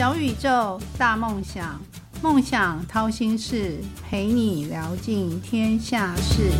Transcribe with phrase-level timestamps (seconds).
[0.00, 1.78] 小宇宙，大梦想，
[2.22, 6.50] 梦想掏心事，陪你聊尽天下事。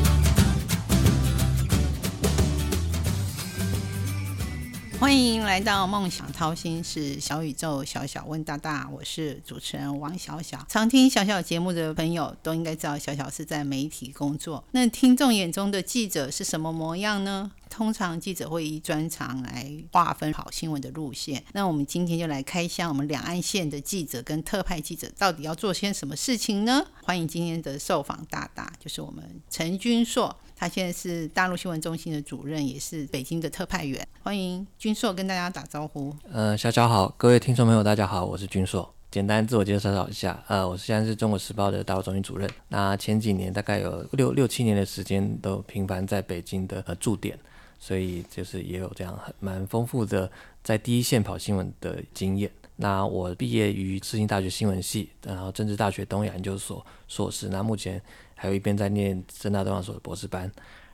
[5.11, 10.65] 欢迎来到梦想掏心是小宇宙，小小问大大，我是主持人王小小。
[10.69, 14.63] 常听小小节目的朋友都应该知道，小小是在媒体工作。
[14.71, 17.51] 那听众眼中的记者是什么模样呢？
[17.69, 21.43] 通常记者会以专长来划分跑新闻的路线。
[21.55, 26.87] 那我们今天就来开箱我们两岸线的记者跟特派记者到底要做些什么事情呢？
[27.03, 34.07] 欢迎今天的受访大大，就是我们陈君硕，他现在是大陆新闻中心的主任，也是北京的特派员。
[34.23, 36.15] 欢迎君硕跟大家打招呼。
[36.31, 38.95] 呃，小小好，各位听众朋友，大家好，我是君硕。
[39.11, 42.47] 简单自我介绍一下，呃，我现在是中国时报的大陆中心主任。
[42.69, 47.39] 那前几年大概有六六七年的时间，都频繁在北京的呃驻点。
[47.79, 50.31] 所以就是也有这样很蛮丰富的
[50.63, 52.51] 在第一线跑新闻的经验。
[52.83, 57.51] 那我毕业于世新大学新闻系，然后政治大学东亚研究所硕士。
[57.51, 58.01] 那目前
[58.35, 60.51] 还有一边在念政大东亚所的博士班，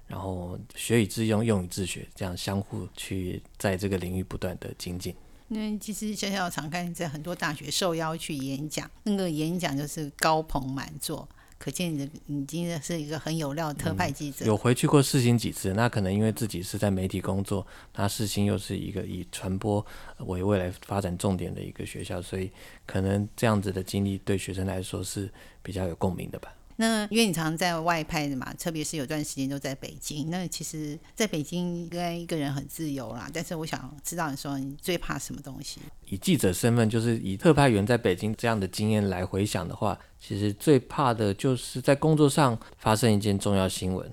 [0.09, 5.15] 然后学以致用，用以自学，这样相互去在这个领域不断的精进。
[5.47, 11.29] 那其实小小常看在很多大学受邀去演讲，那个演讲就是高朋满座。
[11.59, 14.45] 可见你的已经是一个很有料的特派记者。
[14.45, 19.85] 有回去过世新几次，那可能因为自己是在媒体工作，那世新又是一个以传播
[20.19, 22.51] 为未来发展重点的一个学校，所以
[22.85, 25.31] 可能这样子的经历对学生来说是
[25.63, 26.53] 比较有共鸣的吧。
[26.79, 30.31] 那因为你常常在外派的嘛，特别是有段时间都在北京。
[30.31, 33.31] 那其实，在北京应该一个人很自由啦。
[33.33, 35.81] 但是我想知道你说你最怕什么东西？
[36.09, 44.13] 以记者身份，就是以特派员在北京这样的经验来回想的话，其实最怕的就是在工作上发生一件重要新闻，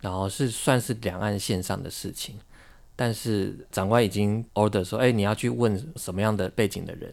[0.00, 2.36] 然后是算是两岸线上的事情，
[2.94, 7.12] 但是长官已经 order 说，哎，你要去问什么样的背景的人，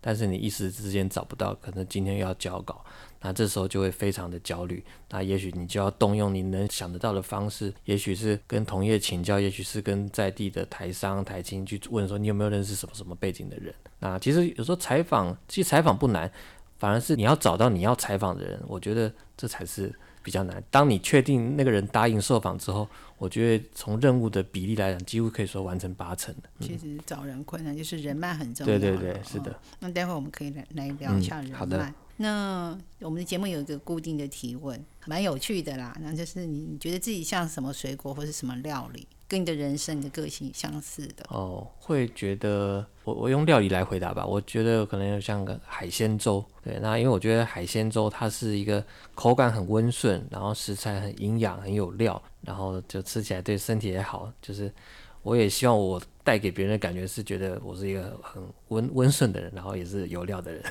[0.00, 2.82] 但是你一时之间找不到，可能今天要交稿。
[3.20, 13.74] 那这时候就会非常的焦虑，那也许你就要动用你能想得到的方式，也许是跟同业请教，也许是跟在地的台商、台青去问说你有没有认识什么什么背景的人。
[13.98, 16.30] 那其实有时候采访，其实采访不难，
[16.78, 20.62] 反而是你要找到你要采访的人，我觉得这才是比较难。
[20.70, 26.48] 当你确定那个人答应受访之后，我觉得从任务的比例来讲，几乎可以说完成八成的。
[26.60, 28.78] 其实找人困难，就是人脉很重要。
[28.78, 29.58] 对对对，是的。
[29.80, 31.92] 那待会我们可以来来聊一下人脉。
[32.20, 35.96] 那我们的节目有一个固定的提问，蛮有趣的啦。
[36.00, 41.24] 那就是你觉得自己像什么水果或是什么料理，跟你的人生的个性相似的？
[41.28, 44.26] 哦，会觉得我我用料理来回答吧。
[44.26, 46.44] 我觉得可能像个海鲜粥。
[46.60, 54.32] 对，那因为我觉得海鲜粥它是一个口感很温顺，然后食材很营养，很有料，然后就吃起来对身体也好。
[54.42, 54.72] 就是
[55.22, 60.62] 我也希望我带给别人的感觉是觉得我是一个很温温顺的人，然后也是有料的人。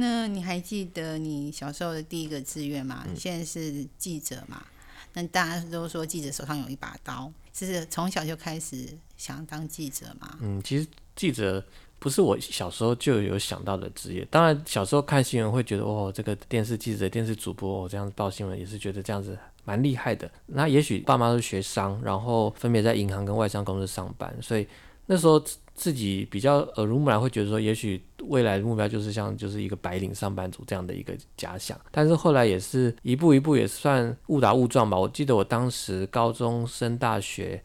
[0.00, 3.04] 那你还记得你小时候的第一个志愿吗？
[3.16, 4.64] 现在是记者嘛？
[5.12, 10.38] 那大家都说记者手上有一把刀，是从小就开始想当记者嘛？
[10.40, 11.60] 嗯，其实记者
[11.98, 14.24] 不是我小时候就有想到的职业。
[14.30, 20.30] 当然，小时候看新闻会觉得，哦，这个电视记者、电视主播哦，这样子报新闻也是觉得这样子蛮厉害的。
[20.46, 24.64] 那也许爸妈都学商，然后分别在银行跟外商公司上班，所以
[25.06, 25.44] 那时候。
[25.78, 31.80] 自己比较耳濡目染，会觉得说，也许未来的目标就是像就是一个白领上班族这样的一个假想。
[31.92, 34.98] 但是后来也是一步一步，也算误打误撞吧。
[34.98, 37.62] 我记得我当时高中升大学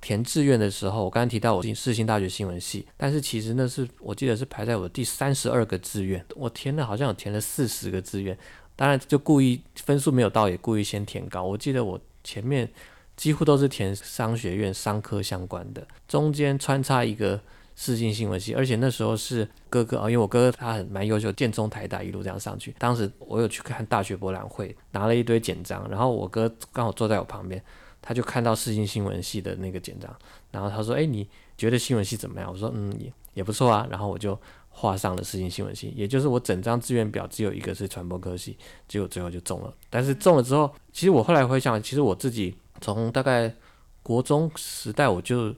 [0.00, 8.38] 填志愿的时候，我刚刚提到我进世新大学新闻系，但是其实那是我记得是排在我第三十二个志愿，我填的好像有填了四十个志愿，
[8.76, 11.42] 当然就故意分数没有到，也故意先填高。
[11.42, 12.70] 我记得我前面
[13.16, 17.40] 几乎都是填商学院商科相关的，中间穿插一个。
[17.78, 22.74] 世新新闻系，而且那时候是哥哥啊，因为我哥哥他很蛮优秀，建中台大一路这样上去。
[22.78, 27.62] 当时我有去看大学博览会，拿了一堆简章，然后我哥刚好坐在我旁边，
[28.00, 30.10] 他就看到世新新闻系的那个简章，
[30.50, 31.28] 然后他说：“哎，你
[31.58, 34.36] 觉得新闻系怎么样？”我说：“嗯，也也不错啊。”然后我就
[34.70, 38.56] 画上了世新新闻系，也就是我整张志愿表只有一个是传播科系，
[38.88, 39.74] 结果最后就中了。
[39.90, 43.54] 但是中了之后，其实我后来回想，其实我自己从大概
[44.02, 45.54] 国中时代我就。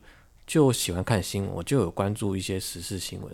[0.48, 3.30] 就喜欢看新闻，我就有关注一些时事新闻，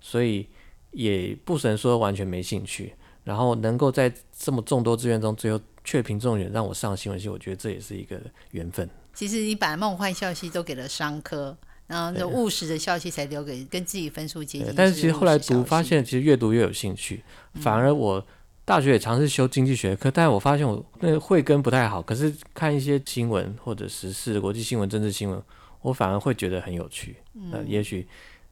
[0.00, 0.48] 所以
[0.90, 2.94] 也不能说完全没兴趣。
[3.24, 8.18] 然后能够在这么众多志愿中，最后却凭中选让我上新闻系，我觉得这也是一个
[8.52, 8.88] 缘分。
[9.12, 11.56] 其实你把梦幻消息都给了商科，
[11.88, 14.72] 然后那务实的消息才留给跟自己分数接近。
[14.76, 17.22] 但是其实后来读发现，其实越读越有兴趣。
[17.54, 18.24] 反而我
[18.64, 22.00] 大学也尝试修经济学科，但是我发现我那个慧根不太好。
[22.00, 25.42] 可是看一些新闻或者时事、国际新闻、政治新闻。
[25.86, 27.14] 我反而会觉得很有趣，
[27.52, 28.04] 呃，也许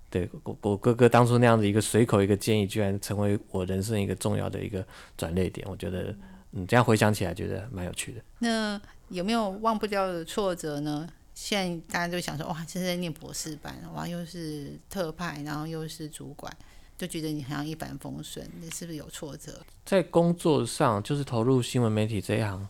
[0.09, 4.87] 对我我哥哥当初那样子一个随口一个建议，居然成为我人生一个重要的一个
[5.17, 5.67] 转捩点。
[5.69, 6.15] 我觉得，
[6.53, 8.21] 嗯，这样回想起来，觉得蛮有趣的。
[8.39, 11.09] 那有没有忘不掉的挫折呢？
[11.35, 16.57] 现在大家就想说，哇，现在念博士班，哇，又是特派，然后又是主管，
[16.97, 19.61] 就觉得你好像一帆风顺，你是不是有挫折？
[19.85, 22.69] 在工作上，就是投入新闻媒体这一行，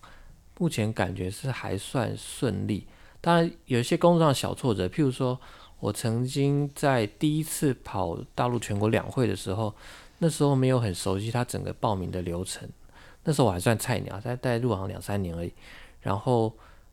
[0.56, 2.86] 目前感觉是还算顺利。
[3.24, 5.40] 当然，有一些工作上小挫折，譬如说。
[5.80, 9.74] 我曾经在第一次跑大陆全国两会的时候，
[10.16, 12.66] 那时候没有很熟悉他整个报名的流程。
[13.24, 15.52] 那时候我还算菜鸟，才带入行两三年而已。
[16.00, 16.50] 然后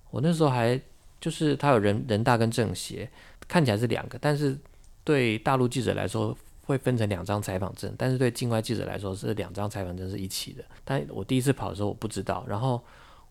[0.09, 0.77] 我那时候还
[1.21, 3.09] 就是他有人人大跟政协，
[3.47, 4.59] 看起来是两个，但是
[5.05, 10.65] 对大陆记者来说会分成两张采访证，但是对境外记者来说是两张采访证是一起的。
[10.83, 12.83] 但我第一次跑的时候我不知道，然后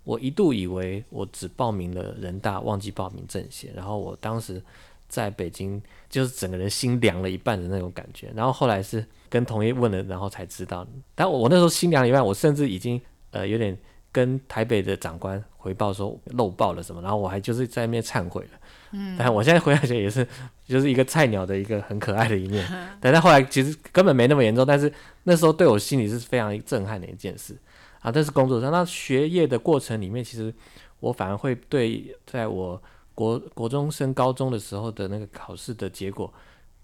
[0.05, 3.70] 我一度以为我只报名了人大，忘记报名政协。
[3.75, 4.62] 然后我当时。
[5.11, 8.31] 在北京，就是整个人心凉了一半的那种感觉。
[8.32, 10.87] 然后后来是跟同业问了，然后才知道。
[11.17, 13.00] 但我我那时候心凉一半，我甚至已经
[13.32, 13.76] 呃有点
[14.12, 18.50] 跟台北的长官回报说漏报了什么，然后我还就是在那边忏悔了。
[18.93, 20.25] 嗯，但我现在回想起来也是
[20.64, 22.64] 就是一个菜鸟的一个很可爱的一面。
[23.02, 24.93] 但是后来其实根本没那么严重，但是
[25.25, 27.56] 那时候对我心里是非常震撼的一件事
[28.00, 28.12] 啊。
[28.12, 30.52] 这是工作上，那学业的过程里面，其实
[30.99, 32.82] 我反而会对在我。
[33.12, 36.32] 国国中升高中的时候的那个考试的结果，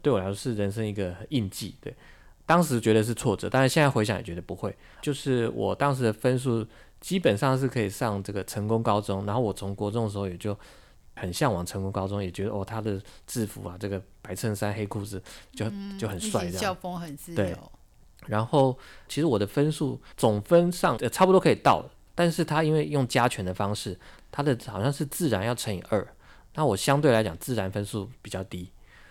[0.03, 1.75] 对我来说是人生一个印记。
[1.81, 1.95] 对，
[2.45, 4.77] 当时觉得是挫折，但是现在回想也觉得不会。
[5.01, 6.67] 就是我当时的分数
[7.01, 10.55] 基本上是可以上这个成功高中，然后我从国中的时候也就
[11.15, 15.23] 很向往成功高中，也觉得哦他的制服啊，这个白衬衫黑裤子
[15.53, 15.65] 就
[15.99, 17.73] 就很帅，这样校风很自由。
[18.27, 18.77] 然后
[19.09, 23.99] 其实我的分数总分上呃差不多可以到了，但是他因为用加权的方式，
[24.31, 26.07] 他的好像是自然要乘以二。
[26.55, 28.71] 那我相对来讲自然分数比较低，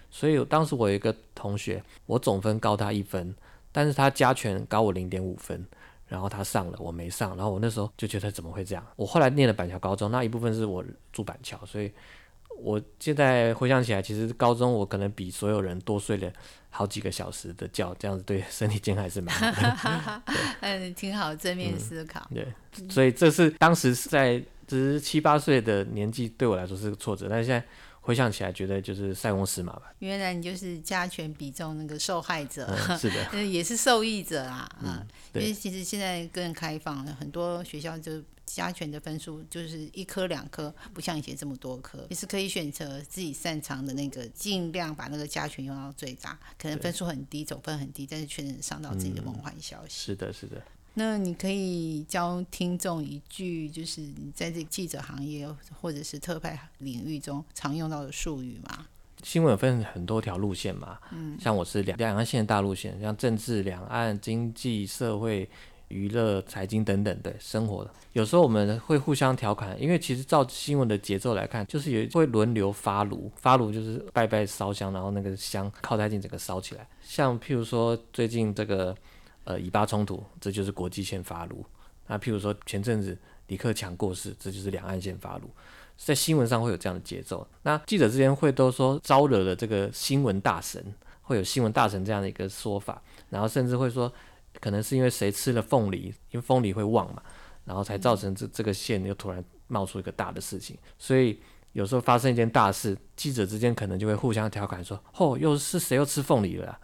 [0.10, 3.36] 所以当时我有一个同学，我总分高他一分，
[3.72, 5.64] 但是他加权高我零点五分，
[6.08, 8.84] 然后他上了，我没上，然后我那时候就觉得怎么会这样？
[8.96, 10.84] 我后来念了板桥高中，那一部分是我
[11.14, 11.92] 住板桥，所以
[12.58, 16.32] 我现在回想起来，其实高中我可能比所有人多睡了
[16.70, 20.24] 好几个小时的觉，这样子对身体健康还是蛮好的。
[20.62, 22.28] 嗯，挺好，正面思考。
[22.34, 22.48] 对，
[22.90, 24.44] 所以这是当时在。
[24.68, 27.64] 只是七八岁的年纪对我来说是个挫折，但是现在
[28.06, 29.92] 回想起来，觉得就是塞翁失马吧。
[29.98, 32.68] 原来你就是加权比重那个受害者，
[33.00, 34.70] 是的， 也是受益者啊。
[34.80, 35.04] 嗯，
[35.34, 46.40] 因为其实现在更开放了，很多学校就加权的分数就是一科两科，不像以前这么多科，也是可以选择自己擅长的那个，尽量把那个加权用到最大。
[46.60, 50.06] 可能分数很低，总分很低，但是却能上到自己的梦幻消息。
[50.06, 50.62] 是的，是的。
[50.98, 55.46] 那你可以教听众一句，就是你在这记者行业
[55.82, 58.88] 或者是特派领域中常用到的术语吗？
[59.22, 65.50] 新闻分很多条路线嘛，嗯，像我是两两岸线的大路线，像政治、两岸、经济、社会、
[65.90, 78.96] 娱乐、财经等等，对生活的，有时候我们会互相调侃，因为其实照新闻的节奏来看，就是有会轮流发炉，发炉就是拜拜烧香，然后那个香靠太近整个烧起来，像譬如说最近这个。
[79.46, 81.66] 呃，以巴冲突，这就是国际线发怒。
[82.08, 85.50] 那譬如说前阵子李克强过世，这就是两岸线发怒。
[85.98, 87.48] 在新闻上会有这样的节奏。
[87.64, 90.84] 那记者之间会都说招惹了这个新闻大神，
[91.22, 93.02] 会有新闻大神这样的一个说法。
[93.30, 94.12] 然后甚至会说，
[94.60, 97.24] 可能是因为谁吃了凤梨，因为凤梨会旺嘛，
[97.64, 100.78] 然后才造成这这个线又突然冒出一个大的事情。
[101.00, 101.40] 所以
[101.72, 106.78] 有时候发生一件大事，记者之间可能就会互相调侃说：“哦，又是谁又吃凤梨了？”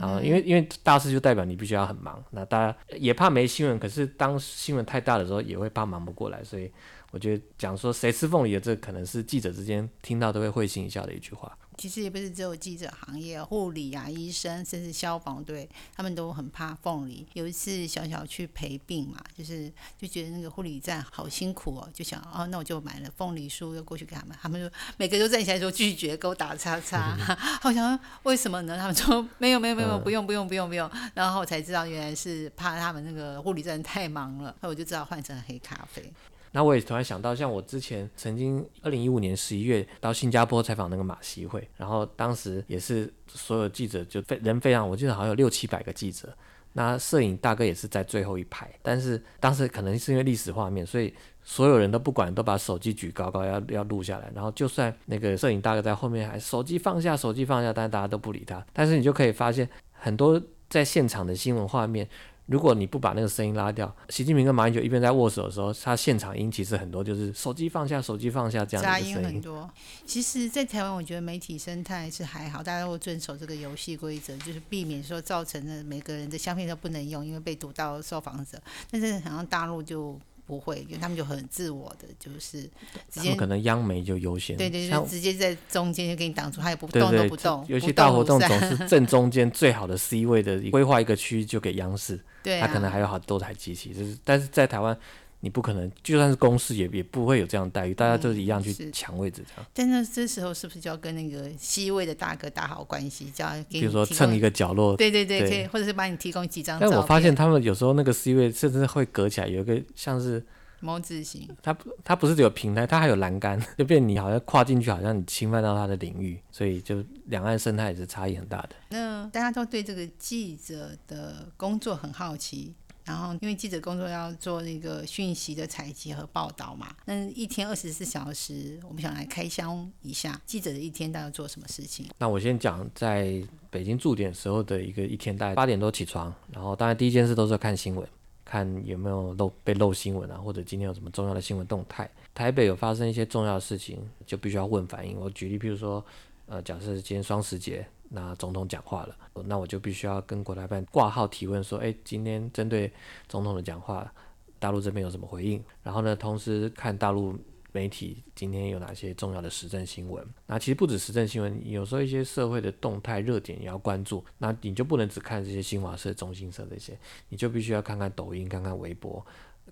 [0.00, 6.70] 然后，因为因为大事就代表你必须要很忙，那大家也怕没新闻，可是当新闻太大的时候，也会怕忙不过来，所以
[7.10, 11.56] 我觉得讲说谁吃凤梨的，这可能是记者之间听到都会会心一笑的一句话。
[11.76, 17.26] 其实也不是只有记者行业，护理啊、医生，甚至消防队，他们都很怕凤梨。
[17.32, 24.36] 有一次小小去陪病嘛，就是就觉得那个护理站好辛苦哦，就想哦，那我就买了凤梨酥，又过去给他们。
[24.40, 27.16] 他们说每个都站起来说拒绝，给我打叉叉。
[27.60, 28.76] 好像为什么呢？
[28.78, 30.90] 他们说没有没有没有，不用不用不用不用。
[31.14, 36.12] 然后我才知道原来是怕他们那个护理站太忙了，那我就知道换成黑咖啡。
[36.56, 46.32] 那我也突然想到，像我之前曾经二零一五年十一月到新加坡采访那个马习会，然后当时也是所有记者就非人非常，我记得好像有六七百个记者，
[46.74, 62.08] 那摄影大哥也是在最后一排，但是当时可能是因为历史画面，所以所有人都不管，都把手机举高高要要录下来，然后就算那个摄影大哥在后面还手机放下，手机放下，但是大家都不理他，但是你就可以发现很多在现场的新闻画面。
[62.46, 69.18] 如果你不把那个声音拉掉，习近平跟马英九一边在握手的时候，他现场音其实很多就是手机放下，手机放下这样杂的声音。
[69.18, 69.70] 音很多。
[70.04, 78.60] 其实，在台湾，我觉得媒体生态是还好，大家会遵守这个游戏规则，就是避免说造成的每个人的相片都不能用，因为被读到受访者。
[78.90, 82.62] 但是好像大陆就不会，因为他们就很自我的，就是
[83.10, 94.96] 直接他们可能央媒就优先，对对，像就直接在中间就给你挡住，他也不对动都不动，尤其大活动总 是正中间最好的 C 位的，规划一个区就给央视，对啊，他可能还有好多台机器，就是但是在台湾。
[95.44, 99.70] 你不可能，就算是公司也也不会有这样的待遇，大家都是一样去抢位置这样。
[99.74, 106.80] 但是这时候是不是就要跟那个 C 位的大哥打好关系，叫他给比如说蹭一个角落，对对对，对可以，或者是帮你提供几张。
[106.80, 110.42] 但我发现他们有时候那个 C 位甚至会隔起来，有一个像是
[110.80, 118.70] 猫字形，它不它不是只有平台，它还有栏杆，就变你好像跨进去，好像你侵犯到它的领域，所以就两岸生态也是差异很大的。
[118.88, 122.74] 那大家都对这个记者的工作很好奇。
[123.04, 132.06] 然后，因为记者工作要做那个讯息的采集和报道嘛，那一天二十四小时，我们想来开箱一下记者的一天大概做什么事情。
[132.18, 138.08] 那我先讲在北京驻点时候的一个一天，大概八点多起床，然后当然第一件事都是要看新闻，
[138.42, 142.10] 看有没有漏被漏新闻啊，或者今天有什么重要的新闻动态。
[142.32, 145.20] 台北有发生一些重要的事情，就必须要问反应。
[145.20, 146.02] 我举例，譬如说，
[146.46, 152.92] 呃，假设今天双十节，那总统讲话了，那我就必须要跟国台办挂号提问说，哎，今天针对
[153.28, 154.12] 总统的讲话，
[154.58, 155.62] 大陆这边有什么回应？
[155.82, 157.38] 然后呢，同时看大陆
[157.72, 160.24] 媒体今天有哪些重要的时政新闻。
[160.46, 164.24] 那其实不止时政新闻，有时候一些社会的动态热点也要关注。
[164.38, 166.96] 那你就不能只看这些新华社、中新社这些，
[167.28, 169.24] 你就必须要看看抖音、看看微博。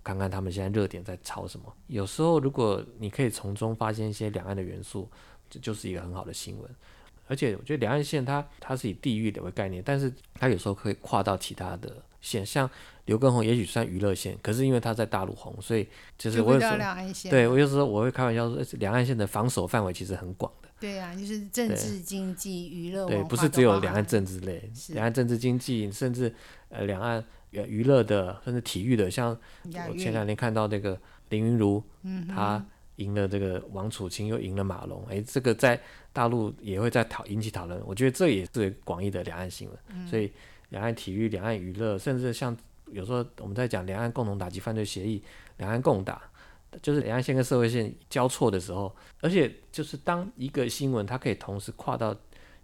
[0.03, 1.73] 看看他们现在热点在炒什么。
[1.87, 5.09] 有时候，如果你可以从中发现一些两岸的元素，
[5.49, 6.69] 这就是一个很好的新闻。
[7.27, 12.69] 而且，我觉得两岸线它它是以地域的为概念，但是它有时候可以跨到其他的线，像
[13.07, 15.89] 刘畊宏也许算娱乐线，可是因为他在大陆红，所以
[16.19, 16.77] 就是我有时候
[17.31, 20.69] 对我有时候我会开玩笑说，呃两岸线的防守范围其实很广的。
[20.79, 26.33] 对啊，就是政治、经济、娱乐、对，不是只有两岸政治类，两岸政治经济，甚至
[26.69, 29.37] 呃两岸呃娱乐的，甚至体育的，像
[29.89, 31.83] 我前两天看到那个林云如，
[32.29, 32.65] 她
[32.97, 35.81] 赢了这个王楚钦，又赢了马龙，诶，这个在
[36.13, 37.81] 大陆也会在讨引起讨论。
[37.87, 40.07] 我觉得这也是广义的两岸新闻。
[40.07, 40.31] 所以
[40.69, 42.57] 两岸体育、两岸娱乐，甚至像
[42.87, 45.23] 有时候我们在讲两岸共同打击犯罪协议、
[45.57, 46.23] 两岸共打，
[46.83, 52.15] 就是两岸线跟社会线交错的时候，而且就是当一个新闻它可以同时跨到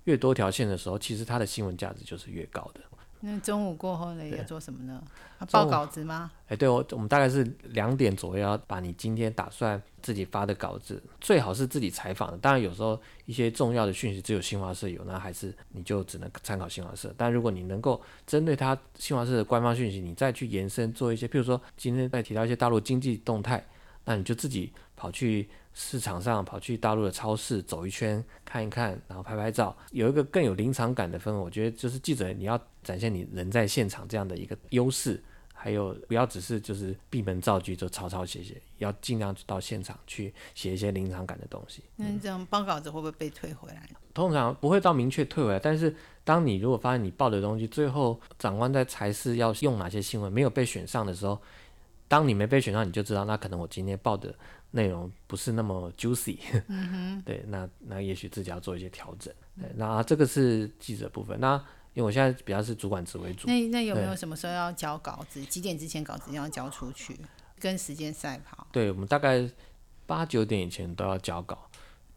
[0.04, 2.80] 越多条线的时候，其实它的新闻价值就是越高的。
[3.20, 5.02] 那中午过后呢，要做什么呢？
[5.50, 6.30] 报稿子吗？
[6.48, 12.38] 哎，对我，我们大概是两点左右要把你今天打算自己发的稿子，最好是自己采访的。
[12.38, 17.12] 当然，有时候一些重要的讯息只有新华社有，那还是你就只能参考新华社。
[17.16, 23.64] 但如果你能够针对它新华社的官方讯息，你再去延伸做一些，譬如说今天再提到一些大陆经济动态，
[24.04, 25.48] 那你就自己跑去
[25.80, 31.38] 市场上，跑去大陆的超市走一圈看一看，然后拍拍照，有一个更有临场感的氛围。
[31.38, 35.22] 我觉得就是记者你要展现你人在现场这样的一个优势。
[35.60, 41.82] 还有，不要只是就是闭门造句就抄抄写写，要尽量到现场去写一些临场感的东西。
[41.96, 43.88] 那你这样报稿子会不会被退回来？
[44.14, 45.92] 通常不会到明确退回来，但是
[46.22, 51.36] 当你如果发现你报的东西最后长官在裁示要用哪些新闻没有被选上的时候，
[52.06, 54.32] 当你没被选上，你就知道那可能我今天报的
[54.70, 59.32] 内容不是那么 juicy，嗯、对，那那也许自己要做一些调整。
[59.58, 61.38] 对，那这个是记者部分。
[61.40, 61.54] 那
[61.94, 65.42] 因为我现在比较是主管职为主，那那有没有什么时候要交稿子？
[65.44, 67.16] 几点之前稿子要交出去？
[67.58, 68.66] 跟时间赛跑？
[68.70, 69.48] 对我们大概
[70.06, 71.68] 八九点以前都要交稿。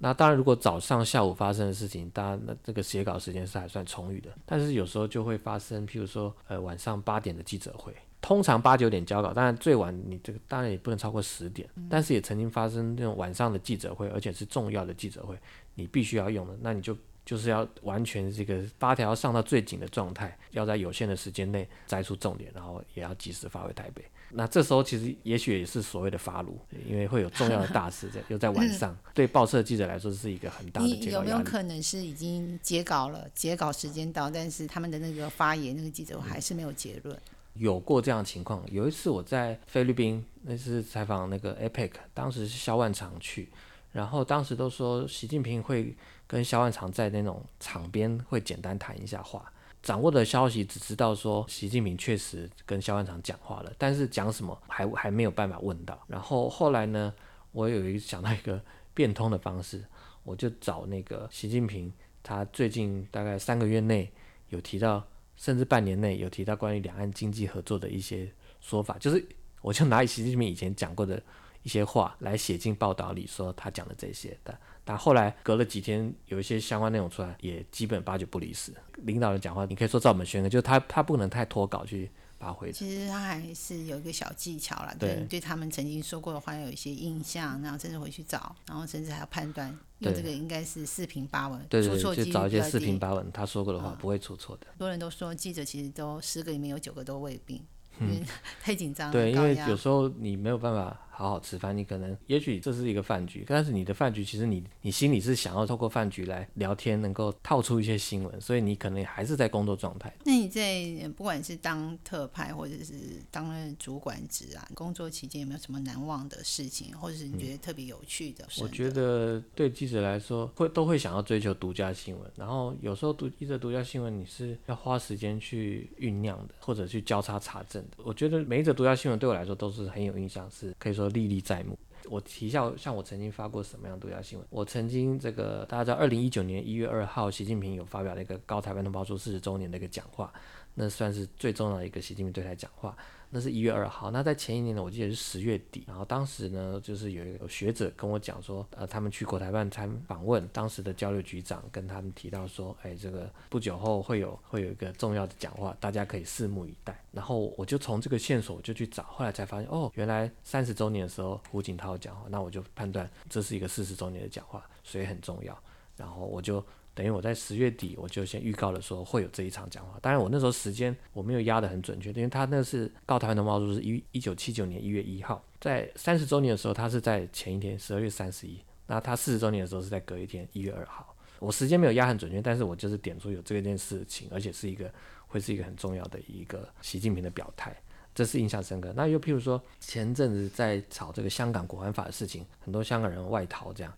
[0.03, 4.31] 那当然，如果早上、下午发生的事情，当然那这个写稿时间是还算充裕的。
[4.45, 11.67] 但是有时候就会发生，譬如说，呃，晚上八点的记者会，通常八九点交稿，当然最晚你这个当然也不能超过十点。
[11.89, 15.35] 但是也曾经发生那种晚上的记者会，而且是重要的记者会，
[15.73, 24.03] 你必须要用的，那你就就是要完全这个八条要上到最紧的状态，要在有限的时间内摘出重点，然后也要及时发回台北。
[24.33, 31.43] 那这时候其实也许也是所谓的发炉，因为会有重要的大事在，又在晚上， 对报社记者来说是一个很大的你有没有。
[31.43, 37.19] 可能是已经截稿了，截稿时间到，但是他们的那个发言那个记者会还是没有结论？
[37.53, 38.63] 有过这样的情况。
[38.71, 43.49] 有一次我在菲律宾，那次采访那个 APEC，当时是肖万长去，
[43.91, 45.95] 然后当时都说习近平会
[46.27, 49.51] 跟肖万长在那种场边会简单谈一下话。
[49.83, 55.99] 掌握的消息只知道说习近平确实跟肖万长讲话了，但是讲什么还还没有办法问到。
[56.07, 57.11] 然后后来呢，
[57.51, 58.61] 我有一想到一个
[58.93, 59.83] 变通的方式，
[60.23, 61.91] 我就找那个习近平，
[62.21, 64.11] 他最近大概三个月内
[64.49, 65.03] 有提到
[65.41, 69.27] 甚至半年内有提到关于两岸经济合作的一些说法，就是
[69.63, 71.19] 我就拿习近平以前讲过的
[71.63, 74.55] 一些话来写进报道里，说他讲的这些的。
[74.85, 78.71] 但后来隔了几天，有一些相关内容出来，也基本八九不离十。
[78.97, 82.71] 领导人讲话，你可以说照本宣科，就是他他不能太脱稿去发挥。
[82.71, 89.75] 其实他还是有一个小技巧啦，对对他们曾经说过的话有一些印象，然后甚至回去找，然后甚至还要判断，
[90.09, 94.67] 这个应该是四平八稳，对对，就找一些四平八稳他说过的话不会出错的。
[94.69, 97.61] 很多人都说记者其实都十个里面有九个都胃病，
[97.99, 98.23] 因为
[98.63, 99.11] 太紧张。
[99.11, 100.97] 对，因为有时候你没有办法。
[101.21, 110.11] 好好吃饭，你可能也许这是一个饭局，但是你的饭局其实你你心里是想要透过饭局来聊天，能够套出一些新闻，所以你可能还是在工作状态。
[110.23, 118.43] 那你在不管是当特派或者是当任主管职啊，工作期间有没有什么难忘的事情，或者是你觉得特别有趣的？
[118.59, 127.97] 我觉得对记者来说，会都会想要追求独家新闻，然后有时候读一则独家新闻你是要花时间去酝酿的，或者去交叉查证的。
[128.03, 131.10] 我觉得每一则独家新闻对我来说都是很有印象，是可以说。
[131.11, 131.77] 历历在目。
[132.09, 134.47] 我提一下，像我曾经发过什么样的独家新闻？
[134.49, 140.33] 我曾经这个大家知道，二零一九年一月二号，习近平有发表了一个高台湾同胞书四十周年的一个讲话，
[140.73, 142.97] 那算是最重要的一个习近平对台讲话。
[143.33, 157.01] 那是一月二号，那在前一年呢，我记得是十月底，然后当时呢，就是有一个学者跟我讲说，呃，他们去国台办参访问，当时的交流局长跟他们提到说，哎，这个不久后会有会有一个重要的讲话，大家可以拭目以待。
[157.11, 165.57] 然后我就从这个线索就去找，后来才发现，哦，原来三十周年的时候胡锦涛讲话，那我就判断这是一个四十周年的讲话，所以很重要。
[165.95, 166.61] 然后我就。
[166.93, 184.93] 等于我在十月底我就先预告了说会有这一场讲话，当然我那时候时间我没有压得很准确，因为他那是告台湾同胞书是一一九七九年一月一号，在三十周年的时候他是在前一天十二月三十一，那他四十周年的时候是在隔一天一月二号，我时间没有压很准确，但是我就是点出有这件事情，而且是一个
[185.27, 187.73] 会是一个很重要的一个习近平的表态，
[188.13, 188.91] 这是印象深刻。
[188.97, 193.93] 那又譬如说前阵子在炒这个香港国安法的事情，很多香港人外逃这样。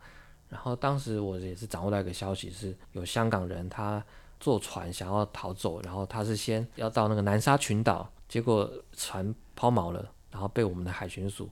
[0.53, 4.01] 然后当时我也是掌握到一个消息，是有香港人他
[4.39, 11.50] 坐船想要逃走，然后他是先要到那个南沙群岛，结果船抛锚了，然后被我们的海巡署。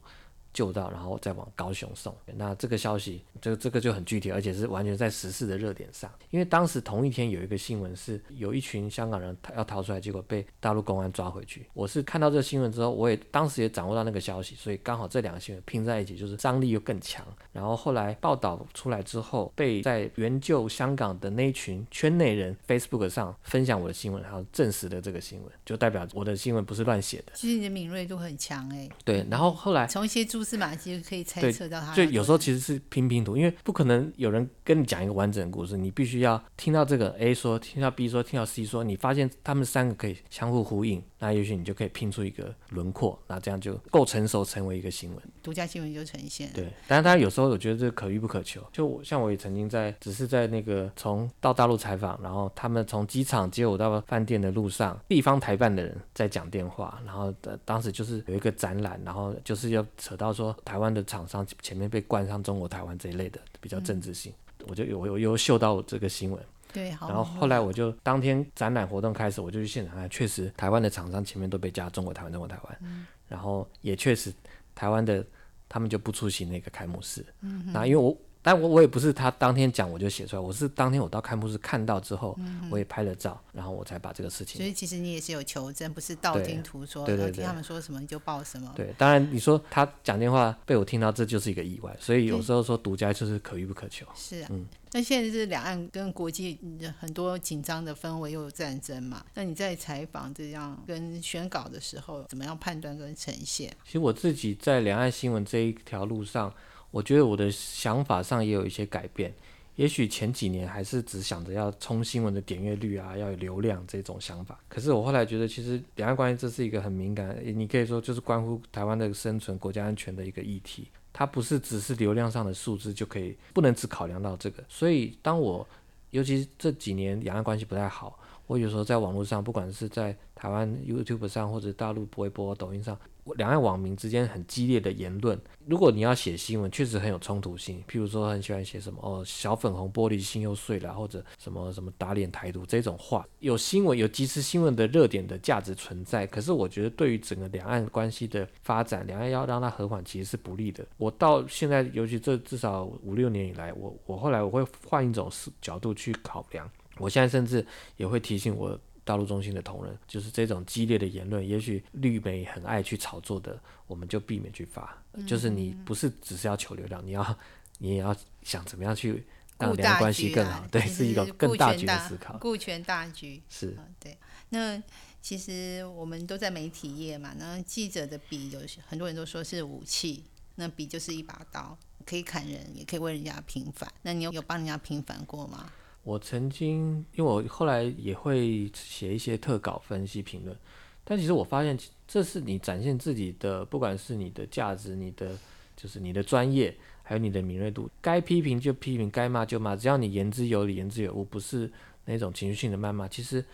[0.54, 2.16] 救到，然后再往高雄送。
[2.36, 6.12] 那这个消息，这这个就很具体，而且是完全在时事的热点上。
[6.30, 11.66] 因为当时同一天有一个新闻是，有一群香港人要逃出来，结果被大陆公安抓回去。
[11.74, 17.26] 我是看到这个新闻之后，我也当时也掌握到那个消息，所以刚好这两个新闻拼在一起，就是张力又更强。
[17.52, 27.34] 然后后来报道出来之后，被在援救香港的那一群圈内人 Facebook 上分享我的新闻，然后证实了这个新闻，就代表我的新闻不是乱写的。
[27.36, 28.90] 其实你的敏锐度很强哎。
[29.04, 46.52] 对，然后后来从一些蛛丝马迹可以猜测到他，就有时候其实是拼拼图，因为不可能有人跟你讲一个完整的故事，你必须要听到这个 A 说，听到 B 说，听到 C 说，你发现他们三个可以相互呼应，那也许你就可以拼出一个轮廓，那这样就够成熟，成为一个新闻，独家新闻就呈现。
[46.52, 57.32] 对，但是当然有时候我觉得这可遇不可求，就像我也曾经在，只是在那个从到大陆采访，然后他们从机场接我到饭店的路上，地方台办的人在讲电话，然后
[57.64, 60.52] 当时就是有一个展览，然后就是要扯到说。
[60.66, 64.34] 台湾的厂商前面被冠上中国台湾这一类的比较政治性，
[64.68, 66.42] 我就有有有嗅到这个新闻。
[66.74, 72.80] 对，然后后来我就当天展览活动开始，我就去现场看，确实台湾的厂商前面都被加中国台湾中国台湾，
[73.28, 74.34] 然后也确实
[74.74, 75.26] 台湾的
[75.68, 77.26] 他们就不出席那个开幕式。
[77.74, 78.16] 那因为我。
[78.44, 82.36] 但我我也不是他当天讲我就写出来，我是当天我到开幕式看到之后，
[82.72, 84.58] 我也拍了照，然后我才把这个事情。
[84.58, 88.74] 所以其实你也是有求证，不是道听途说，对对听他们说什么你就报什么。
[88.76, 91.96] 对，当然你说他讲电话被我听到，这就是一个意外。
[92.00, 94.06] 所以有时候说独家就是可遇不可求。
[94.16, 94.66] 是啊，嗯。
[94.94, 96.60] 那现在是两岸跟国际
[97.00, 99.24] 很多紧张的氛围，又有战争嘛？
[99.36, 103.72] 那你在采访这样跟选稿的时候，怎么样判断跟呈现？
[103.86, 106.52] 其实我自己在两岸新闻这一条路上。
[106.92, 109.34] 我觉得我的想法上也有一些改变，
[109.76, 114.60] 也许前几年还是只想着要冲新闻的点阅率啊，要有流量这种想法。
[114.68, 120.88] 可是我后来觉得，其实两岸关系这是一个很敏感，你可以说就是关乎台湾的生存、国家安全的一个议题。
[121.14, 124.64] 它不是只是流量上的数字就可以，不能只考量到这个。
[124.70, 125.68] 所以当我，
[126.12, 128.18] 尤其这几年两岸关系不太好。
[128.52, 133.00] 我有时候在网络上，不管是在台湾 YouTube 上，或者大陆微博、抖音上，
[133.38, 135.40] 两岸网民之间很激烈的言论。
[135.66, 137.82] 如果你要写新闻，确实很有冲突性。
[137.90, 146.28] 譬如说，很喜欢写什么哦，小粉红玻璃心又碎了，或者什么什么打脸台独这种话，有新闻有即时新闻的热点的价值存在。
[146.28, 150.86] 可是我觉得，对于整个两岸关系的发展，两岸要让它和缓，其实是不利的。
[150.98, 156.70] 我到现在，尤其这至少五六年以来，我我后来我会换一种角度去考量。
[157.02, 157.66] 我现在甚至
[157.98, 164.96] 也会提醒我大陆中心的同仁，就是这种激烈的言论，也许绿媒很爱去炒作的，我们就避免去发。
[165.28, 167.40] 就是你不是只是要求流量，你要
[167.80, 169.26] 你也要想怎么样去
[169.58, 173.76] 让两岸关系更好，对，是一个更大局的思考，顾全大局是。
[174.00, 174.18] 对，
[174.50, 174.82] 那
[175.22, 180.24] 其实我们都在媒体业嘛，那记者的笔有很多人都说是武器，
[180.56, 183.92] 那笔就是一把刀，可以砍人，也可以为人家平反。
[184.04, 185.72] 那你有有帮人家平反过吗？
[186.04, 190.58] 我曾经，因为我后来也会写一些特稿分析评论，
[191.04, 195.38] 但其实我发现，这是你展现自己的，不管是你的价值、你的
[195.76, 201.72] 就是你的专业，还有你的敏锐度，该批评就批评，该骂就骂，只要你言之有理、言之有物，不是
[202.06, 203.46] 那种情绪性的谩骂，其实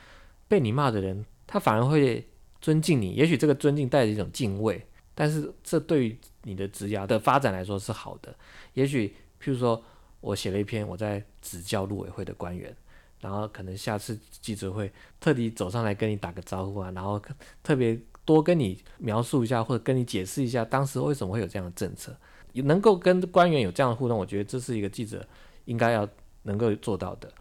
[0.47, 2.25] 被你骂的人，他反而会
[2.61, 3.11] 尊敬你。
[3.11, 4.81] 也许这个尊敬带着一种敬畏，
[5.13, 8.33] 但是这对于你的职涯的发展来说是好的。
[8.73, 9.09] 也许，
[9.43, 9.83] 譬如说。
[10.19, 12.75] 我写了一篇，我在指教陆委会的官员，
[13.21, 17.21] 然后可能下次记者会特地走上来跟你打个招呼啊，然后
[17.63, 22.15] 特别多跟你描述一下或者跟你解释一下当时为什么会有这样的政策，
[22.53, 25.25] 能够跟官员有这样的互动，我觉得这是一个记者
[25.65, 26.07] 应该要
[26.43, 27.31] 能够做到的。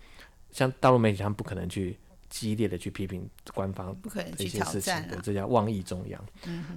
[0.53, 1.97] 像大陆媒体，他们不可能去
[2.29, 6.25] 激烈的去批评官方的一些事情，这叫妄议中央。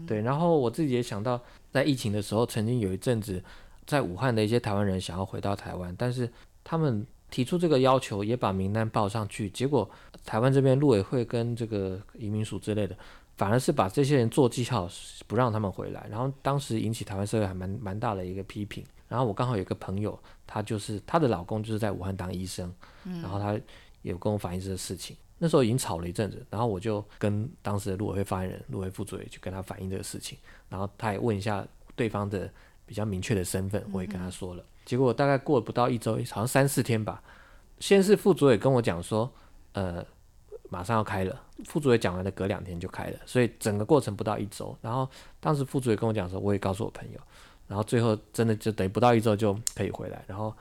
[0.08, 3.44] 对，然后我自己也想到，在疫情的时候，曾经有一阵子。
[3.90, 6.32] 在武汉的一些台湾人想要回到台湾，但是
[6.64, 9.90] 他们提出这个要求，也把名单报上去，结果
[10.24, 12.96] 台湾这边陆委会跟这个移民署之类的，
[13.36, 14.88] 反而是把这些人做记号，
[15.26, 16.06] 不让他们回来。
[16.08, 18.86] 然后当时引起台湾社会还蛮蛮大的一个批评。
[19.08, 22.72] 然后我刚好有个朋友，她就是她的老公就是在武汉当医生，
[23.04, 23.60] 然后他
[24.04, 25.18] 有跟我反映这个事情。
[25.40, 30.38] 那时候已经吵了一阵子，然后我就跟当时的陆委会发言人、陆委副主委去跟他反映这个事情，
[30.70, 32.48] 然后他也问一下对方的。
[32.90, 34.66] 比较明确的身份，我也跟他说了。
[34.84, 37.22] 结果大概过不到一周，好像三四天吧。
[37.80, 39.32] 先是副主委跟我讲说，
[39.74, 40.04] 呃，
[40.72, 41.40] 马上要开了。
[41.66, 44.76] 副主委讲完了，隔两天就开了，所以整个过程不到一周。
[44.82, 45.08] 然后
[45.40, 47.20] 当时副主委跟我讲说，我也告诉我朋友，
[47.68, 50.26] 然后最后真的就等于不到一周就可以回来。
[50.26, 50.52] 然后，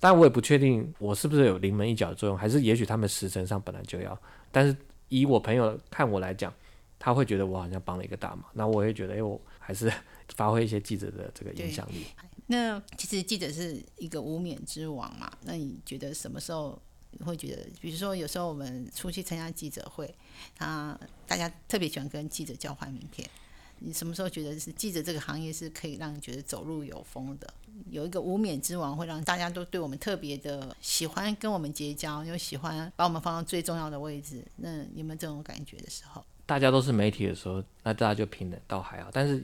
[0.00, 4.18] 但我也不确定我是不是有临门一脚的作用，还是也许他们时辰上本来就要。
[4.50, 4.74] 但是
[5.10, 6.50] 以我朋友看我来讲，
[6.98, 8.44] 他会觉得我好像帮了一个大忙。
[8.54, 9.92] 那我也觉得，哎，我还是。
[10.34, 12.06] 发挥一些记者的这个影响力。
[12.46, 15.30] 那其实记者是一个无冕之王嘛？
[15.42, 16.80] 那你觉得什么时候
[17.24, 17.66] 会觉得？
[17.80, 20.12] 比如说有时候我们出去参加记者会，
[20.58, 23.28] 啊，大家特别喜欢跟记者交换名片。
[23.82, 27.54] 你什么时候觉得是记者这个行业是可以让你觉得走路有风的？
[27.88, 34.44] 有一个无冕之王会让大家都对我们特别的喜欢跟我们结交，又喜欢把我们放到最重要的位置。
[34.56, 36.22] 那有没有这种感觉的时候？
[36.44, 39.08] 大家都是媒体的时候，那大家就平等倒还好。
[39.10, 39.42] 但是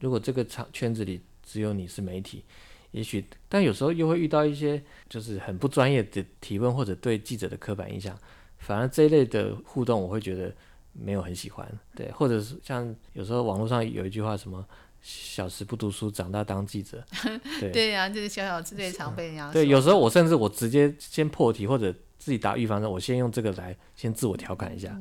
[0.00, 2.44] 如果这个场圈子里只有你是媒体，
[2.92, 8.16] 也许，但有时候又会遇到一些就是很不专业的提问，或者对记者的刻板印象，
[8.58, 10.54] 反而这一类的互动，我会觉得
[10.92, 11.70] 没有很喜欢。
[11.94, 14.64] 对，或者是像有时候网络上有一句话，什么
[15.02, 17.04] 小时不读书，长大当记者。
[17.60, 24.98] 对对呀，就是小小最常被人家对，有时候我甚至我直接先破题，或者自己打预防针，我先用这个来先自我调侃一下。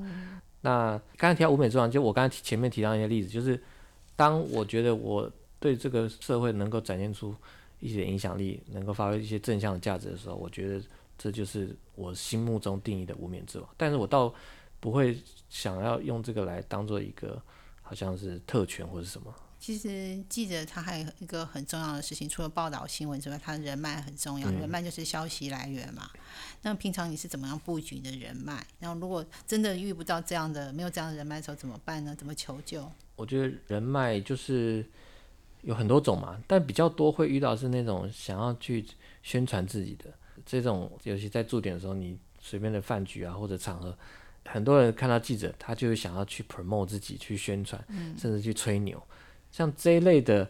[0.61, 3.61] 那刚才提到五美之王，就我刚才前面提到一些例子，就是。
[4.15, 7.35] 当我觉得我对这个社会能够展现出
[7.79, 10.83] 一些影响力，能够发挥一些正向的价值的时候，我觉得
[11.17, 13.69] 这就是我心目中定义的无冕之王。
[13.75, 14.33] 但是我倒
[14.79, 17.41] 不会想要用这个来当做一个
[17.81, 19.33] 好像是特权或者什么。
[19.57, 24.47] 其实记者他还有一个很重要的事情，除了报道新闻之外，他的人脉很重要。
[24.51, 26.07] 人脉就是消息来源嘛。
[26.61, 28.63] 那平常你是怎么样布局的人脉？
[28.79, 32.15] 然后如果真的遇不到这样的、没有这样的人脉的时候怎么办呢？
[32.15, 32.87] 怎么求救？
[33.15, 34.85] 我觉得人脉就是
[35.61, 38.85] 有很多种嘛，但比较多会遇到是那种想要去
[39.23, 40.05] 宣传自己的
[40.45, 43.97] 这种，尤其在驻点的时候，你随便的饭局啊或者场合，
[44.45, 47.83] 很多人看到记者，他就会想要去 promote 自己，去宣传，
[48.17, 49.01] 甚至去吹牛。
[49.51, 50.47] 像这一类的，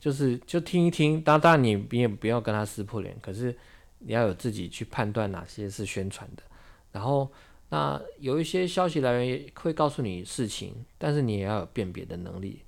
[0.00, 3.56] 就是就听一听，当当然你你也不要跟他撕破脸，可是
[3.98, 6.42] 你要有自己去判断哪些是宣传的。
[6.90, 7.30] 然后
[7.68, 12.60] 那有一些消息来源会告诉你事情，但是你也要有辨别的能力，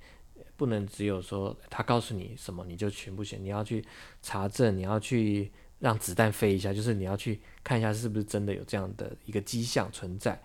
[0.57, 3.83] 不能只有说他告诉你什么你就全部信，你要去
[4.21, 10.41] 查证，你要去让子弹飞一下，就是你要去看一下是不是真的有这样的一个迹象存在。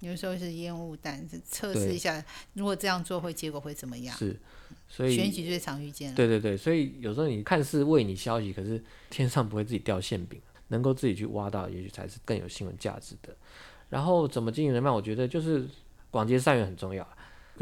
[0.00, 4.16] 有时候是烟雾弹，测试一下，如果这样做会结果会怎么样？
[4.16, 4.38] 是，
[4.88, 6.14] 所以选举最常遇见。
[6.14, 13.36] 对对对，所以有时候你看似为你消息，可是天上不会自己掉馅饼，能够自己去挖到，也许才是更有新闻价值的。
[13.90, 14.90] 然后怎么经营人脉？
[14.90, 15.68] 我觉得就是
[16.10, 17.06] 广结善缘很重要。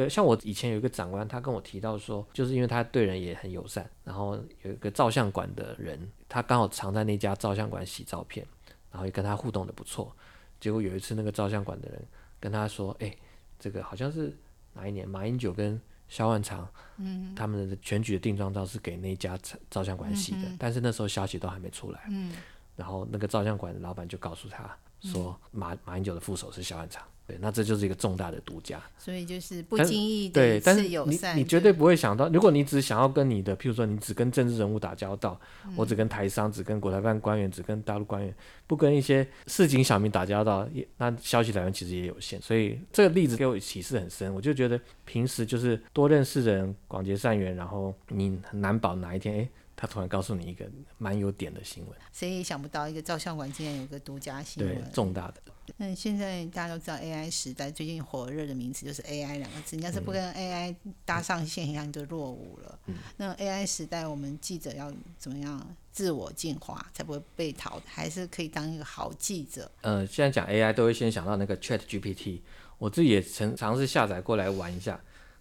[0.09, 8.47] 像我以前有一个长官，他跟我提到说，就是因为他对人也很友善，然后有一个照相馆的人，他刚好常在那家照相馆洗照片，
[8.93, 10.15] 然后也跟他互动的不错。
[10.61, 12.01] 结果有一次那个照相馆的人。
[12.41, 13.13] 跟他说，哎、
[13.59, 14.33] 这个好像是
[14.75, 22.33] 哪一年，马英九跟萧万长，嗯，他们的选举的定妆照是给那家照照相馆洗的，但是那时候消息都还没出来，嗯，
[22.77, 35.39] 然后那个照相馆的老板就告诉他说，马马英九的副手是萧万长，对，那这就是一个重大的独家，所以就是不经意的对，一但是次友善，你你绝对不会想到，如果你只想要跟你的，譬如说你只跟政治人物打交道，
[35.77, 38.35] 我只跟台商，只跟国台办官员，只跟大陆官员，
[38.67, 42.41] 不跟一些市井小民打交道，也那消息来源其实也有限。
[42.41, 49.49] 所以这个例子给我启示很深，我就觉得平时就是多认识人，广结善缘，然后你很难保哪一天，诶，
[49.81, 54.91] 他突然告诉你一个蛮有点的新闻，谁也想不到一个照相馆竟然有个独家新对闻，。
[54.93, 55.35] 重大的。
[55.77, 59.77] 那现在大家都知道 AI 时代，最近火热的名词就是 AI 两个字。
[59.77, 62.79] 你要是不跟 AI 搭上线，一样就落伍了。
[63.19, 68.03] 那 AI 时代，我们记者要怎么样自我进化，才不会被淘汰？
[68.03, 69.71] 还是可以当一个好记者？
[69.83, 72.41] 呃，现在讲 AI 都会先想到那个 Chat GPT，
[72.79, 75.01] 我自己也曾尝试下载过来玩一下，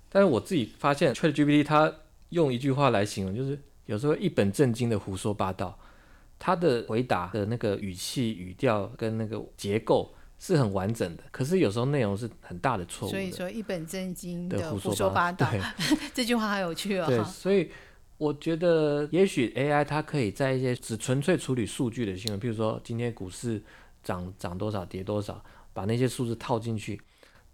[0.09, 1.91] 但是我自己发现 Chat GPT 它
[2.29, 5.77] 用一句话来形容，就是有时候一本正经的胡说八道，
[6.37, 13.17] 他的回答的那个语气、语调跟那个结构是很完整的，可是有时候内容是很大的错误的。
[13.17, 15.49] 所以说，一本正经的胡说八道，
[16.13, 17.23] 这句话好有趣哦对，哦。
[17.23, 17.71] 所以
[18.17, 23.63] 我觉得也许 AI 它可以在一些只纯粹处理数据的新闻，譬如说今天股市
[24.03, 27.01] 涨涨多少、跌多少，把那些数字套进去，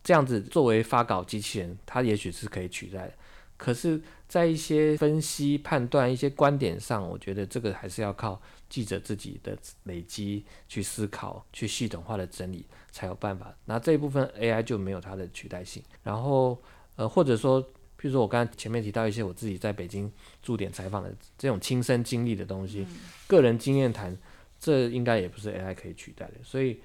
[0.03, 3.13] 这样子作为发稿机器人，它也许是可以取代的。
[3.55, 13.55] 可是，在一些分析、判断、一些观点上，我觉得这个还是要靠记者自己的累积、去思考、去系统化的整理才有办法。
[13.65, 15.81] 那这一部分 AI 就没有它的取代性。
[16.03, 16.61] 然后，
[16.95, 20.11] 呃，或者说，譬如说我刚才前面提到一些我自己在北京
[20.41, 22.85] 驻点采访的这种亲身经历的东西，
[23.27, 24.17] 个人经验谈，
[24.59, 26.33] 这应该也不是 AI 可以取代的。
[26.43, 26.81] 所以，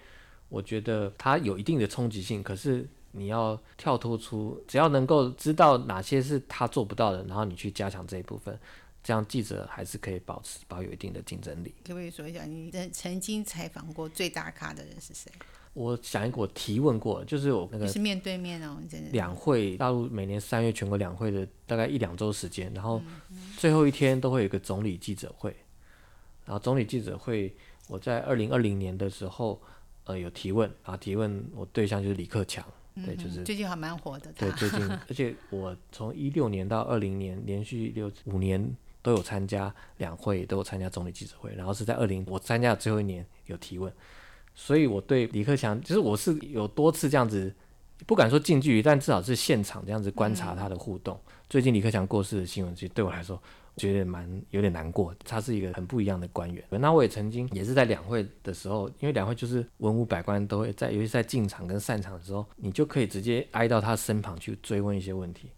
[0.48, 8.58] 我觉得它有一定的冲击性，可是你要跳脱出，只要能够知道哪些是他做不到的，然后你去加强这一部分，
[9.02, 11.74] 这样记者还是可以保持保有一定的竞争力。
[11.86, 15.30] 可不可以说一下，你曾曾经采访过最大咖的人是谁？
[15.74, 23.00] 我想一个，我提问过，就是我那个就是面对面哦，真的两会，大陆每年三月全国两会的大概一两周时间，然后
[23.56, 25.54] 最后一天都会有一个总理记者会，
[26.44, 27.54] 然后总理记者会，
[27.86, 29.60] 我在二零二零年的时候，
[30.04, 32.64] 呃，有提问，然后提问我对象就是李克强，
[33.04, 34.32] 对，就是最近还蛮火的。
[34.32, 43.92] 对最近，而且我从一六年到二零年，连续六五年都有参加两会，都有参加总理记者会，然后是在二零我参加的最后一年有提问，
[44.54, 47.54] 所以我对李克强，其实我是有多次这样子，
[48.06, 51.18] 不敢说近距离，但至少是现场这样子观察他的互动。
[51.48, 53.40] 最近李克强过世的新闻，其实对我来说。
[53.78, 56.62] 觉得蛮有点难过，他是一个很不一样的官员。
[56.70, 65.50] 那我也曾经也是在两会的时候，因为两会就是文武百官都会在，尤其在进场跟散场的时候，你就可以直接挨到他身旁去追问一些问题。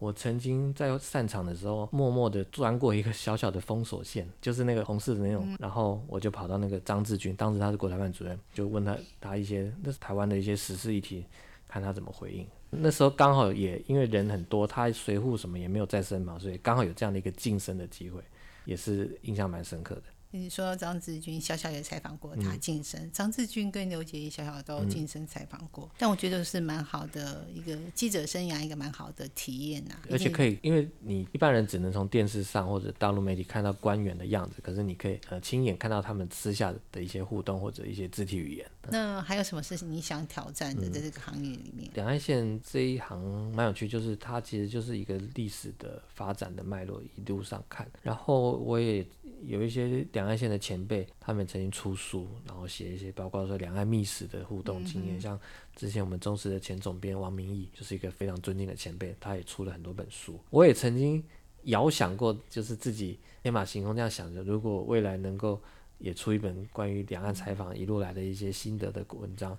[0.00, 11.24] 我曾经在散场的时候，默默地钻过一个小小的封锁线，就是那个红色的那种，然后我就跑到那个张志军，当时他是国台办主任，就问他他一些那是台湾的一些时事议题，
[11.66, 12.46] 看他怎么回应。
[12.80, 18.20] 那时候刚好也因为人很多，他随护什么也没有在身旁，所以刚好有这样的一个晋升的机会，
[18.64, 20.02] 也是印象蛮深刻的。
[20.36, 23.08] 你说张志军，小小也采访过嗯他晋升。
[23.12, 38.68] 张志军跟刘杰一小小都晋升采访过，但我觉得是蛮好的一个记者生涯，一个蛮好的体验呐、而且可以以，因为你一般人只能从电视上或者大陆媒体看到官员的样子，可是你可以呃亲眼看到他们私下的一些互动或者一些肢体语言。
[38.90, 41.88] 那还有什么事情你想挑战嗯的，在这个行业里面？
[41.94, 43.20] 两岸线这一行
[43.54, 47.88] 蛮有趣，就是它其实就是一个历史的发展的脉络，一路上看。
[48.02, 49.06] 然后我也
[49.46, 55.38] 有一些两岸线的前辈，他们曾经出书，然后写一些包括说两岸密史的互动经验，像
[55.74, 60.38] 之前我们忠实的前总编王明义，就是一个非常尊敬的前辈，他也出了很多本书。
[60.50, 61.22] 我也曾经
[61.64, 65.60] 遥想过，就是自己天马行空这样想着，如果未来能够
[65.98, 69.56] 也出一本关于两岸采访一路来的一些心得的文章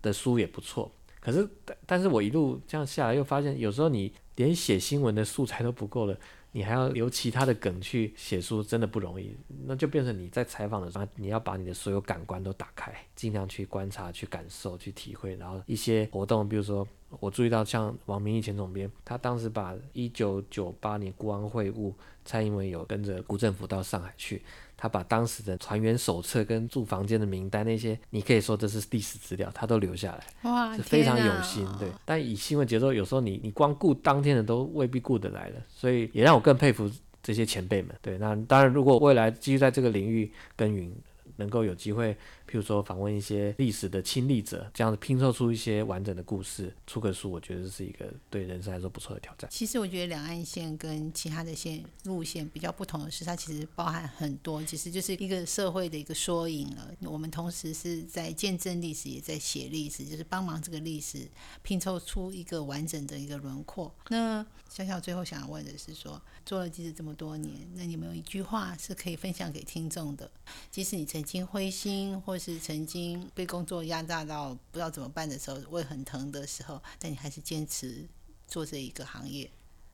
[0.00, 0.90] 的书也不错。
[1.20, 6.18] 可是，但但是我一路这样下来，又发现有时候你连写新闻的素材都不够了，
[6.52, 9.34] 你还要留其他的梗去写书，真的不容易。
[9.66, 15.34] 那就变成你在采访的时候，你要把你的所有感官都打开，尽量去观察、去感受、去体会。
[15.36, 16.86] 然后一些活动，比如说
[17.20, 21.92] 我注意到像王明义前总编，他当时把一九九八年国安会晤，
[22.24, 24.42] 蔡英文有跟着辜政府到上海去。
[24.82, 30.50] 他把当时的船员手册跟住房间的名单那些，你可以说这是历史资料，他都留下来。
[30.50, 31.88] 哇，是非常有心，对。
[32.04, 36.90] 但以新闻节奏，有时候你你光顾当天的都未必顾得来了，所以也让我更佩服
[37.22, 37.94] 这些前辈们。
[38.02, 40.92] 对，那当然，如果未来继续在这个领域耕耘，
[41.36, 42.16] 能够有机会，
[42.52, 49.48] 譬如说访问一些历史的亲历者，这样子拼凑出一些完整的故事，出个书，我觉得是一个对人生来说不错的挑战。
[49.50, 56.94] 其实我觉得两岸线跟其他的线路线比较不同的是，它其实包含很多，其实就是一个社会的一个缩影了。
[57.04, 61.26] 我们同时是在见证历史，也在写历史，就是帮忙这个历史
[61.62, 63.90] 拼凑出一个完整的一个轮廓。
[64.10, 70.30] 那小小最后想要问的是说，做了记者这么多年，那你有没有一句话是可以分享给听众的？
[70.70, 78.04] 即使你曾经灰心，或是曾经被工作压榨到不知道怎么办的时候，胃很疼的时候，但你还是坚持
[78.48, 79.48] 做这一个行业，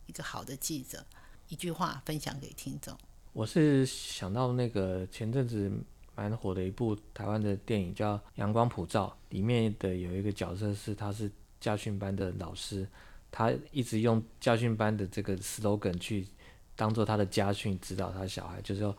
[0.06, 1.04] 一个好的记者。
[1.48, 2.96] 一句话分享给听众。
[3.34, 5.70] 我是想到那个前阵子
[6.14, 11.30] 蛮火的一部台湾的电影叫《阳光普照》，里面的有一个角色是他是
[11.60, 12.88] 家训班的老师，
[13.30, 16.26] 他一直用家训班的这个 slogan 去
[16.74, 18.96] 当做他的家训，指导他小孩，就是要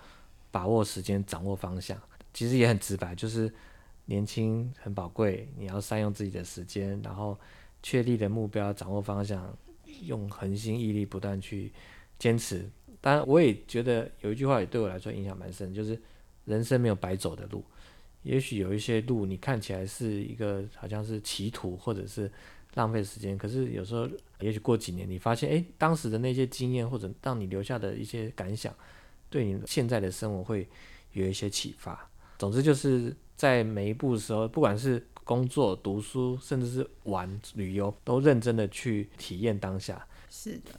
[0.52, 2.00] 把握时间，掌握方向。
[2.34, 3.52] 其实也很直白，就是
[4.06, 7.38] 年轻很宝贵，你要善用自己的时间，然后
[7.82, 9.56] 确立的目标，掌握方向，
[10.04, 11.72] 用恒心毅力不断去
[12.18, 12.70] 坚持。
[13.02, 16.00] 当然，我也觉得有一句话也对我来说影响蛮深，就是
[16.46, 17.64] 人生没有白走的路。
[18.24, 22.30] 也许有一些路你看起来是一个好像是歧途，或者是
[22.74, 24.10] 浪费时间，可是有时候
[24.42, 28.76] 也许过几年，你发现，诶，当时的那些经验或者让你留下的一些感想，
[29.30, 30.68] 对你现在的生活会
[31.14, 32.09] 有一些启发。
[32.40, 40.08] 总之就是在每一步的时候，不管是工作、读书，甚至是玩、旅游，都认真的去体验当下。
[40.30, 40.72] 是的，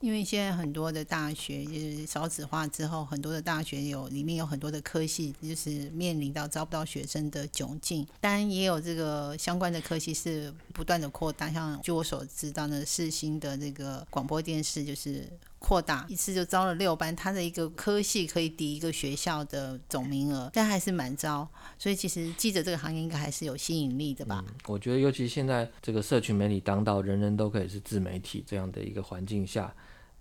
[0.00, 8.06] 因为现在很多的大学就是少子化之后，很多的大学有里面有很多的科系，就是面临到招不到学生的窘境。
[8.20, 15.28] 当然也有这个相关的科系是不断的扩大，像据我所知道呢，世新的这个广播电视就是。
[15.58, 21.48] 扩大一次就招了六班，他的一个科系可以抵一个学校的总名额，但还是满招。
[21.76, 24.44] 所以其实记者这个行业应该还是有吸引力的吧？
[24.66, 29.55] 我觉得，尤其现在这个社群媒体当道，人人都可以是自媒体这样的一个环境下，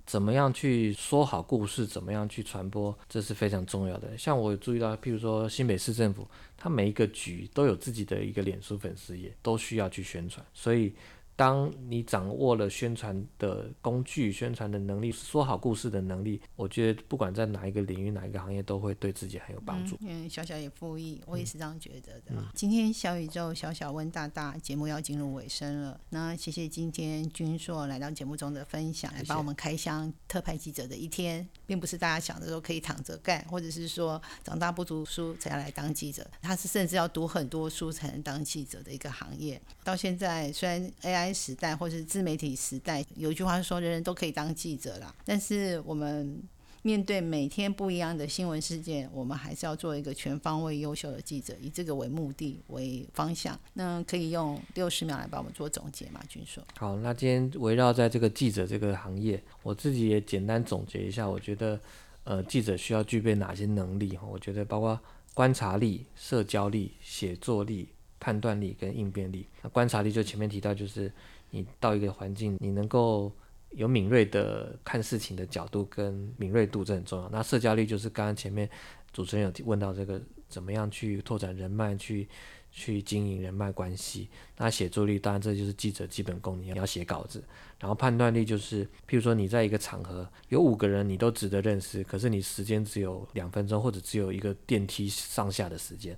[0.05, 4.17] 怎么样去说好故事，怎么样去传播，这是非常重要的。
[4.17, 10.93] 像我注意到，譬如说新北市政府，它每一个局都有自己的一个脸书粉丝页，都需要去宣传，所以。
[11.35, 19.97] 当你掌握了宣传的工具、宣传的能力、说好故事的能力，我觉得不管在哪一个领域、哪一个行业，都会对自己很有帮助。
[19.99, 22.41] 嗯，小小也复议，我也是这样觉得的。
[22.53, 39.61] 今天小宇宙小小问大大节目要进入尾声了，那谢谢今天君硕来到节目中的分享，来帮我们开箱特派记者的一天，并不是大家想的说可以躺着干，或者是说长大不读书才要来当记者，他是甚至要读很多书才能当记者的一个行业。
[39.83, 41.24] 到现在虽然 AI。
[41.33, 45.13] 时代或者是自媒体时代，有一句话说人人都可以当记者啦。
[45.25, 46.41] 但是我们
[46.81, 53.59] 面对每天不一样的新闻事件，我们还是要做一个全方位优秀的记者，以这个为目的为方向。
[53.73, 56.21] 那可以用六十秒来帮我们做总结吗？
[56.29, 56.63] 君硕。
[56.77, 61.27] 好，那今天围绕在这个记者这个行业，我自己也简单总结一下。
[61.27, 61.79] 我觉得，
[62.23, 64.19] 呃，记者需要具备哪些能力？
[64.23, 64.99] 我觉得包括
[65.33, 67.89] 观察力、社交力、写作力。
[68.25, 71.13] 判断力跟应变力，那观察力就前面提到，就是
[71.51, 73.31] 你到一个环境，你能够
[73.69, 77.29] 有敏锐的看事情的角度跟敏锐度，这很重要。
[77.29, 78.67] 那社交力就是刚刚前面
[79.13, 82.27] 主持人有问到这个，怎么样去拓展人脉，去
[82.71, 84.27] 去经营人脉关系。
[84.57, 87.43] 那写作力当然这就是记者基本功，你要写稿子。
[87.79, 96.17] 然后判断力就是，譬如说你在一个场合有五个人，你都值得认识，可是你时间只有两分钟，或者只有一个电梯上下的时间。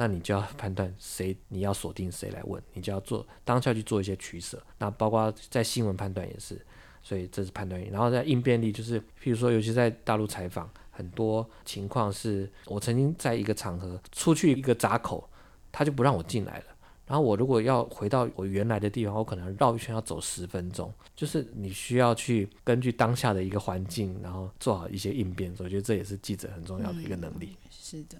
[0.00, 4.58] 那你就要判断谁，你要锁定谁来问，你就要做当下去做一些取舍。
[4.78, 6.58] 那包括在新闻判断也是，
[7.02, 7.90] 所以这是判断力。
[7.92, 15.28] 然后在应变力，就是譬如说，尤其在大陆采访，很多情况是我曾经在一个场合出去一个闸口，
[15.70, 16.64] 他就不让我进来了。
[17.06, 20.90] 然后我如果要回到我原来的地方，我可能绕一圈要走十分钟。
[21.14, 25.54] 就是你需要去根据当下的一个环境，然后做好一些应变。
[25.58, 27.54] 我觉得这也是记者很重要的一个能力。
[27.68, 28.16] 是的。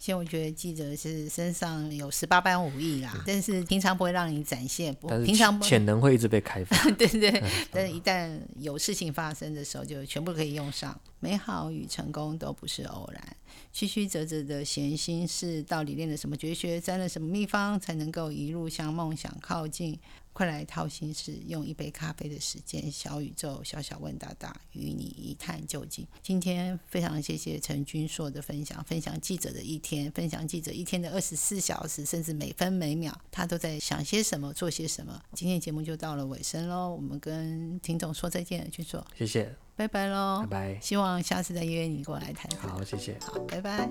[0.00, 6.74] 现在我觉得记者是身上有十八般武艺啦，但是平常不会让你展现，平常潜能会一直被开发。
[6.96, 7.30] 对对，
[7.70, 10.98] 但是一旦有事情发生的时候，就全部可以用上。
[11.22, 13.36] 美好与成功都不是偶然，
[13.74, 19.98] 曲曲折折的闲心事，到底练了什么绝学，沾了什么秘方，才能够一路向梦想靠近？
[20.32, 26.06] 快来掏心事，用一杯咖啡的时间，小宇宙小小问大大，与你一探究竟。
[26.22, 35.20] 今天非常谢谢陈君硕的分享，分享记者的一天，分享记者一天的二十四小时，甚至每分每秒，他都在想些什么，做些什么。
[35.34, 42.50] 今天节目就到了尾声喽，我们跟听众说再见，君硕，谢谢，拜拜喽，拜拜，希望下次再约你过来谈。
[42.58, 43.90] 好，谢谢，好，拜拜。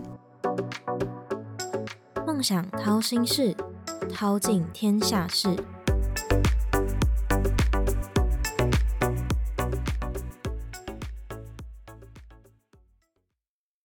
[2.25, 3.55] 梦想掏心事，
[4.09, 5.55] 掏尽天下事。